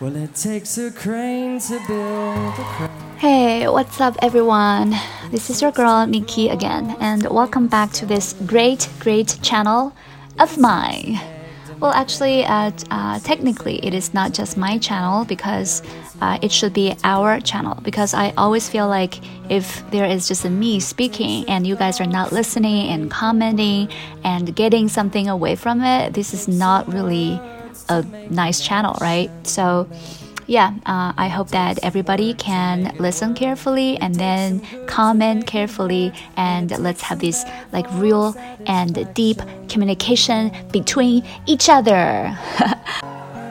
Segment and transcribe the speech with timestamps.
[0.00, 2.88] Well, it takes a crane to build a crane.
[3.18, 4.96] Hey, what's up, everyone?
[5.30, 9.92] This is your girl Nikki again, and welcome back to this great, great channel
[10.38, 11.20] of mine.
[11.80, 15.82] Well, actually, uh, uh, technically, it is not just my channel because
[16.22, 17.78] uh, it should be our channel.
[17.82, 19.20] Because I always feel like
[19.50, 23.90] if there is just a me speaking and you guys are not listening and commenting
[24.24, 27.38] and getting something away from it, this is not really
[27.90, 29.30] a nice channel, right?
[29.46, 29.88] So,
[30.46, 37.02] yeah, uh, I hope that everybody can listen carefully and then comment carefully, and let's
[37.02, 38.34] have this like real
[38.66, 42.36] and deep communication between each other.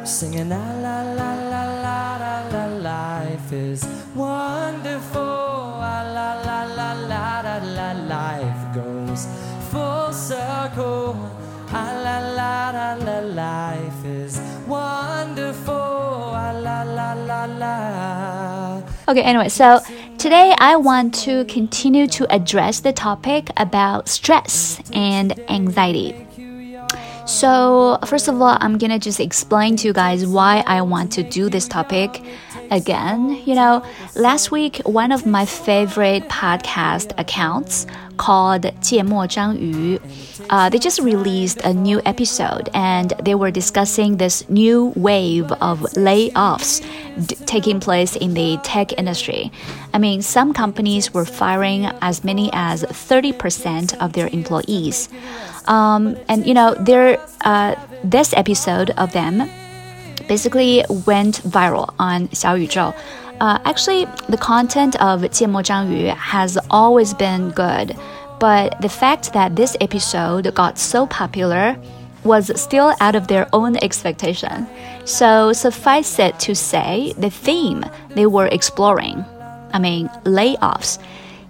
[19.10, 19.80] Okay, anyway, so
[20.20, 26.14] today I want to continue to address the topic about stress and anxiety.
[27.26, 31.24] So, first of all, I'm gonna just explain to you guys why I want to
[31.24, 32.22] do this topic
[32.71, 33.43] again.
[33.45, 39.99] You know, last week, one of my favorite podcast accounts called 芥末章鱼,
[40.51, 45.81] uh, they just released a new episode and they were discussing this new wave of
[45.97, 46.81] layoffs
[47.47, 49.51] taking place in the tech industry.
[49.93, 55.09] I mean, some companies were firing as many as 30% of their employees.
[55.67, 57.75] Um, and you know, there, uh,
[58.05, 59.49] this episode of them
[60.29, 62.93] basically went viral on 小宇宙.
[63.41, 67.97] Uh, actually, the content of 芥末章鱼 has always been good,
[68.39, 71.77] but the fact that this episode got so popular
[72.25, 74.67] was still out of their own expectation.
[75.05, 79.25] So suffice it to say, the theme they were exploring,
[79.73, 80.99] I mean, layoffs,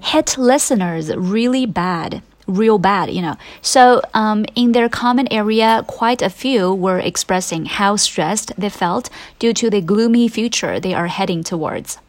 [0.00, 3.37] hit listeners really bad real bad, you know.
[3.61, 9.09] So, um, in their comment area, quite a few were expressing how stressed they felt
[9.37, 11.99] due to the gloomy future they are heading towards.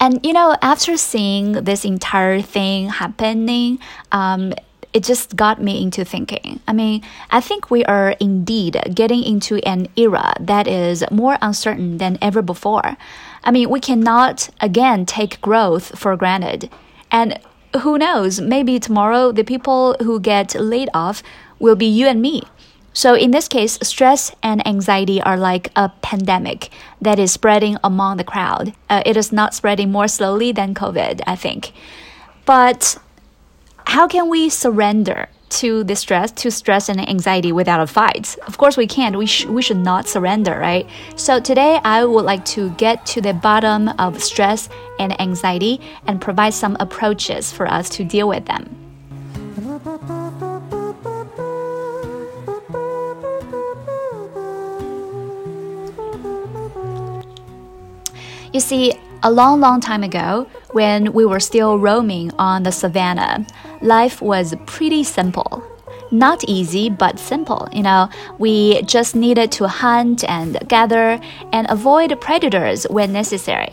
[0.00, 3.78] And, you know, after seeing this entire thing happening,
[4.12, 4.52] um,
[4.92, 6.60] it just got me into thinking.
[6.68, 11.98] I mean, I think we are indeed getting into an era that is more uncertain
[11.98, 12.96] than ever before.
[13.42, 16.70] I mean, we cannot again take growth for granted.
[17.10, 17.38] And
[17.80, 21.22] who knows, maybe tomorrow the people who get laid off
[21.58, 22.42] will be you and me.
[22.96, 26.70] So, in this case, stress and anxiety are like a pandemic
[27.02, 28.72] that is spreading among the crowd.
[28.88, 31.72] Uh, it is not spreading more slowly than COVID, I think.
[32.44, 32.96] But
[33.86, 35.28] how can we surrender
[35.60, 38.36] to the stress, to stress and anxiety without a fight?
[38.46, 39.16] Of course, we can't.
[39.16, 40.86] We, sh- we should not surrender, right?
[41.16, 46.20] So, today I would like to get to the bottom of stress and anxiety and
[46.20, 48.84] provide some approaches for us to deal with them.
[58.52, 58.94] You see,
[59.24, 63.46] a long, long time ago, when we were still roaming on the savannah,
[63.84, 65.62] life was pretty simple.
[66.10, 67.68] Not easy, but simple.
[67.72, 68.08] You know,
[68.38, 71.20] we just needed to hunt and gather
[71.52, 73.72] and avoid predators when necessary.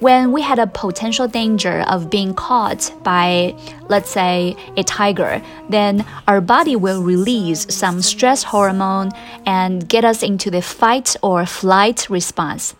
[0.00, 3.56] When we had a potential danger of being caught by,
[3.88, 9.10] let's say, a tiger, then our body will release some stress hormone
[9.44, 12.74] and get us into the fight or flight response.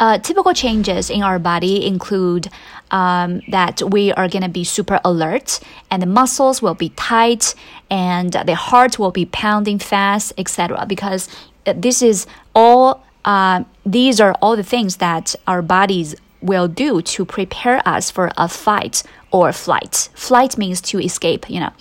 [0.00, 2.48] Uh, typical changes in our body include
[2.90, 7.54] um, that we are going to be super alert and the muscles will be tight
[7.90, 10.86] and the heart will be pounding fast, etc.
[10.88, 11.28] Because
[11.64, 17.26] this is all, uh, these are all the things that our bodies will do to
[17.26, 20.08] prepare us for a fight or flight.
[20.14, 21.72] Flight means to escape, you know.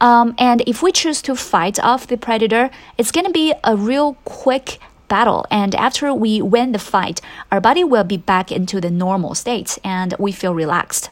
[0.00, 3.76] Um, and if we choose to fight off the predator, it's going to be a
[3.76, 5.46] real quick battle.
[5.50, 9.78] And after we win the fight, our body will be back into the normal state
[9.82, 11.10] and we feel relaxed.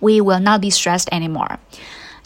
[0.00, 1.58] We will not be stressed anymore.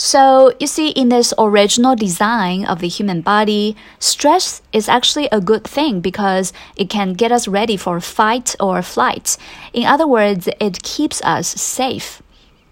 [0.01, 5.41] So, you see, in this original design of the human body, stress is actually a
[5.41, 9.37] good thing because it can get us ready for fight or flight.
[9.73, 12.23] In other words, it keeps us safe.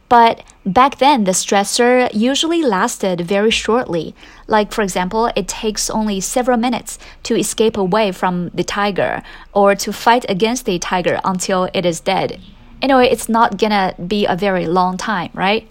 [0.09, 4.15] But back then, the stressor usually lasted very shortly.
[4.47, 9.23] Like, for example, it takes only several minutes to escape away from the tiger
[9.53, 12.41] or to fight against the tiger until it is dead.
[12.83, 15.69] Anyway, it's not gonna be a very long time, right?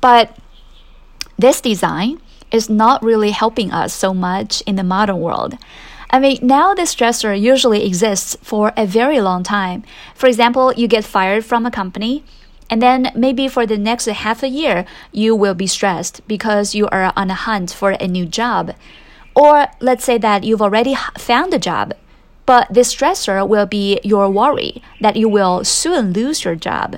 [0.00, 0.36] But
[1.38, 2.20] this design
[2.50, 5.58] is not really helping us so much in the modern world.
[6.10, 9.82] I mean, now the stressor usually exists for a very long time.
[10.14, 12.24] For example, you get fired from a company,
[12.68, 16.88] and then maybe for the next half a year, you will be stressed because you
[16.88, 18.74] are on a hunt for a new job.
[19.34, 21.94] Or let's say that you've already found a job,
[22.46, 26.96] but this stressor will be your worry that you will soon lose your job.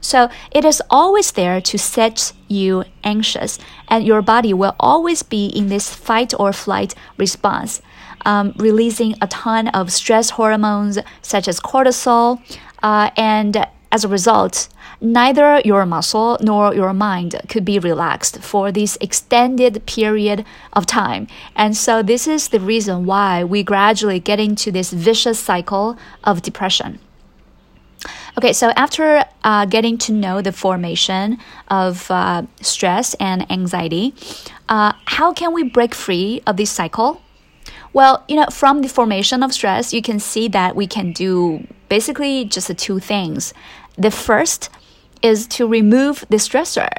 [0.00, 3.58] So it is always there to set you anxious,
[3.88, 7.80] and your body will always be in this fight or flight response,
[8.24, 12.40] um, releasing a ton of stress hormones such as cortisol,
[12.82, 14.68] uh, and as a result,
[15.00, 21.26] neither your muscle nor your mind could be relaxed for this extended period of time.
[21.54, 26.42] And so, this is the reason why we gradually get into this vicious cycle of
[26.42, 26.98] depression.
[28.38, 31.38] Okay, so after uh, getting to know the formation
[31.68, 34.14] of uh, stress and anxiety,
[34.68, 37.22] uh, how can we break free of this cycle?
[37.94, 41.66] Well, you know, from the formation of stress, you can see that we can do
[41.88, 43.54] basically just two things.
[43.96, 44.68] The first
[45.22, 46.90] is to remove the stressor.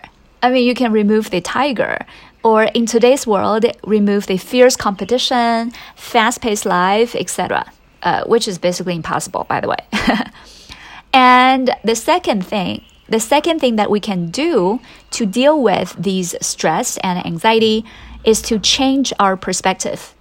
[0.42, 2.06] I mean, you can remove the tiger,
[2.44, 7.72] or in today's world, remove the fierce competition, fast paced life, etc.,
[8.04, 9.78] uh, which is basically impossible, by the way.
[11.14, 14.80] and the second thing, the second thing that we can do
[15.12, 17.86] to deal with these stress and anxiety
[18.24, 20.14] is to change our perspective.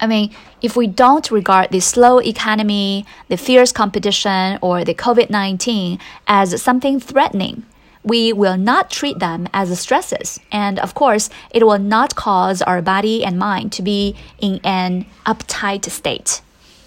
[0.00, 5.30] I mean, if we don't regard the slow economy, the fierce competition, or the COVID
[5.30, 7.64] 19 as something threatening,
[8.02, 10.40] we will not treat them as stresses.
[10.50, 15.06] And of course, it will not cause our body and mind to be in an
[15.26, 16.40] uptight state.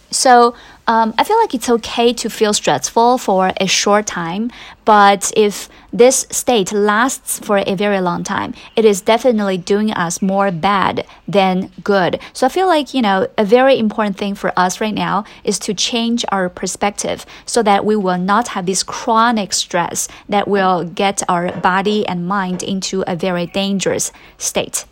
[0.09, 0.55] So
[0.85, 4.51] um, I feel like it's okay to feel stressful for a short time,
[4.83, 10.21] but if this state lasts for a very long time, it is definitely doing us
[10.21, 12.19] more bad than good.
[12.33, 15.57] So I feel like, you know, a very important thing for us right now is
[15.59, 20.83] to change our perspective so that we will not have this chronic stress that will
[20.83, 24.83] get our body and mind into a very dangerous state.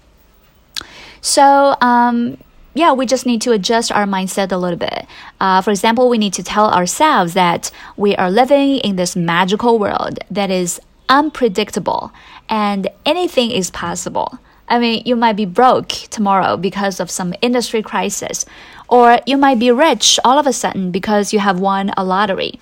[1.19, 2.37] So, um,
[2.73, 5.05] yeah, we just need to adjust our mindset a little bit.
[5.39, 9.77] Uh, for example, we need to tell ourselves that we are living in this magical
[9.77, 10.79] world that is
[11.09, 12.11] unpredictable
[12.47, 14.39] and anything is possible.
[14.69, 18.45] I mean, you might be broke tomorrow because of some industry crisis,
[18.87, 22.57] or you might be rich all of a sudden because you have won a lottery.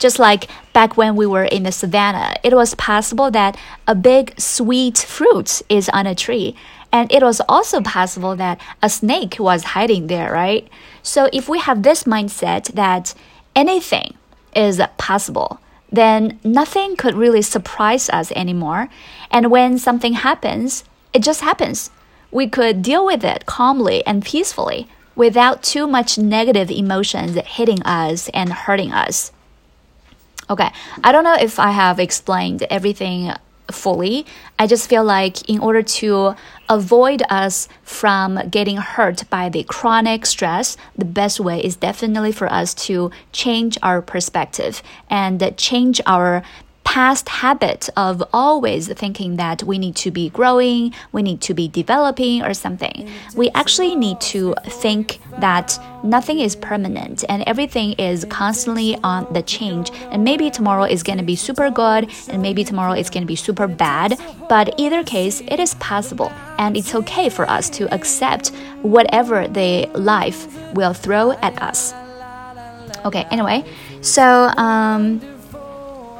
[0.00, 3.56] Just like back when we were in the savannah, it was possible that
[3.86, 6.56] a big sweet fruit is on a tree
[6.96, 10.66] and it was also possible that a snake was hiding there, right?
[11.02, 13.12] So if we have this mindset that
[13.54, 14.14] anything
[14.54, 15.60] is possible,
[15.92, 18.88] then nothing could really surprise us anymore.
[19.30, 21.90] And when something happens, it just happens.
[22.30, 28.30] We could deal with it calmly and peacefully without too much negative emotions hitting us
[28.30, 29.32] and hurting us.
[30.48, 30.70] Okay,
[31.04, 33.34] I don't know if I have explained everything
[33.70, 34.26] fully.
[34.58, 36.34] I just feel like in order to
[36.68, 42.50] avoid us from getting hurt by the chronic stress, the best way is definitely for
[42.52, 46.42] us to change our perspective and change our
[46.86, 51.66] past habit of always thinking that we need to be growing, we need to be
[51.66, 53.10] developing or something.
[53.34, 59.42] We actually need to think that nothing is permanent and everything is constantly on the
[59.42, 59.90] change.
[60.12, 63.26] And maybe tomorrow is going to be super good and maybe tomorrow is going to
[63.26, 64.18] be super bad.
[64.48, 68.52] But either case, it is possible and it's okay for us to accept
[68.82, 71.92] whatever the life will throw at us.
[73.04, 73.64] Okay, anyway,
[74.02, 74.24] so
[74.56, 75.20] um,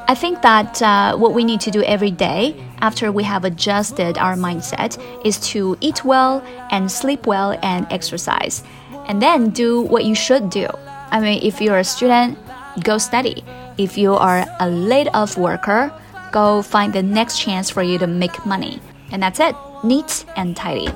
[0.08, 4.18] I think that uh, what we need to do every day after we have adjusted
[4.18, 8.62] our mindset is to eat well and sleep well and exercise.
[9.08, 10.68] And then do what you should do.
[11.10, 12.38] I mean, if you're a student,
[12.84, 13.42] go study.
[13.78, 15.92] If you are a laid off worker,
[16.30, 18.80] go find the next chance for you to make money.
[19.10, 20.88] And that's it neat and tidy.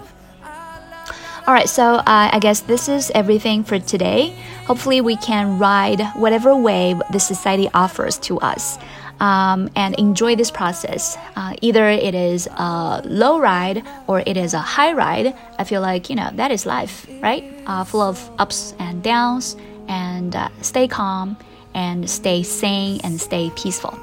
[1.49, 4.37] Alright, so uh, I guess this is everything for today.
[4.67, 8.79] Hopefully, we can ride whatever wave the society offers to us
[9.21, 11.17] um, and enjoy this process.
[11.37, 15.35] Uh, either it is a low ride or it is a high ride.
[15.59, 17.45] I feel like, you know, that is life, right?
[17.67, 19.57] Uh, full of ups and downs,
[19.89, 21.37] and uh, stay calm
[21.75, 23.99] and stay sane and stay peaceful.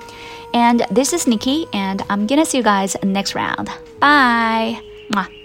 [0.53, 3.69] And this is Nikki, and I'm gonna see you guys next round.
[4.00, 4.79] Bye.
[5.12, 5.37] Mwah.